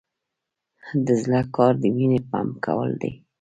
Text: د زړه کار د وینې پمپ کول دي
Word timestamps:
د 1.05 1.07
زړه 1.23 1.41
کار 1.55 1.73
د 1.81 1.83
وینې 1.95 2.19
پمپ 2.29 2.53
کول 2.65 2.91
دي 3.01 3.11